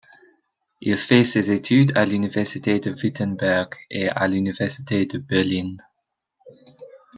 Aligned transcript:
Il 0.81 0.97
fait 0.97 1.23
ses 1.23 1.51
études 1.51 1.95
à 1.95 2.05
l'université 2.07 2.79
de 2.79 2.91
Wittenberg 2.91 3.75
et 3.91 4.09
à 4.09 4.27
l'université 4.27 5.05
de 5.05 5.19
Berlin. 5.19 5.75